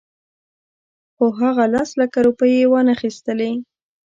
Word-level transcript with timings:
خو 1.15 1.25
هغه 1.41 1.63
لس 1.73 1.89
لکه 2.01 2.17
روپۍ 2.27 2.51
یې 2.59 2.65
وانخیستلې. 2.71 3.51